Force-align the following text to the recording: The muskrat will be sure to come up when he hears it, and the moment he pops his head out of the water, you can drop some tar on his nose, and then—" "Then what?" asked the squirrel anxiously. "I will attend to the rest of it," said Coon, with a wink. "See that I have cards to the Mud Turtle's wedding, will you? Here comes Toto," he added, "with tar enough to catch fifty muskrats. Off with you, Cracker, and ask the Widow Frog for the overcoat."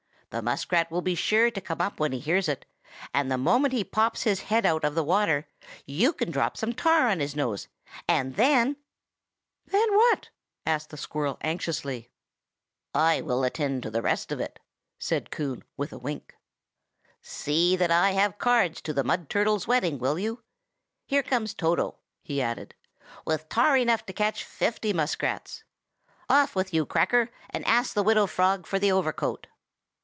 The 0.31 0.41
muskrat 0.41 0.89
will 0.89 1.01
be 1.01 1.13
sure 1.13 1.51
to 1.51 1.59
come 1.59 1.81
up 1.81 1.99
when 1.99 2.13
he 2.13 2.19
hears 2.19 2.47
it, 2.47 2.65
and 3.13 3.29
the 3.29 3.37
moment 3.37 3.73
he 3.73 3.83
pops 3.83 4.23
his 4.23 4.43
head 4.43 4.65
out 4.65 4.85
of 4.85 4.95
the 4.95 5.03
water, 5.03 5.45
you 5.85 6.13
can 6.13 6.31
drop 6.31 6.55
some 6.55 6.71
tar 6.71 7.09
on 7.09 7.19
his 7.19 7.35
nose, 7.35 7.67
and 8.07 8.37
then—" 8.37 8.77
"Then 9.65 9.93
what?" 9.93 10.29
asked 10.65 10.89
the 10.89 10.95
squirrel 10.95 11.37
anxiously. 11.41 12.11
"I 12.93 13.19
will 13.19 13.43
attend 13.43 13.83
to 13.83 13.89
the 13.91 14.01
rest 14.01 14.31
of 14.31 14.39
it," 14.39 14.59
said 14.97 15.31
Coon, 15.31 15.65
with 15.75 15.91
a 15.91 15.97
wink. 15.99 16.33
"See 17.21 17.75
that 17.75 17.91
I 17.91 18.11
have 18.11 18.37
cards 18.37 18.79
to 18.83 18.93
the 18.93 19.03
Mud 19.03 19.29
Turtle's 19.29 19.67
wedding, 19.67 19.99
will 19.99 20.17
you? 20.17 20.43
Here 21.05 21.23
comes 21.23 21.53
Toto," 21.53 21.97
he 22.21 22.41
added, 22.41 22.73
"with 23.25 23.49
tar 23.49 23.75
enough 23.75 24.05
to 24.05 24.13
catch 24.13 24.45
fifty 24.45 24.93
muskrats. 24.93 25.65
Off 26.29 26.55
with 26.55 26.73
you, 26.73 26.85
Cracker, 26.85 27.31
and 27.49 27.65
ask 27.67 27.93
the 27.93 28.01
Widow 28.01 28.27
Frog 28.27 28.65
for 28.65 28.79
the 28.79 28.93
overcoat." 28.93 29.47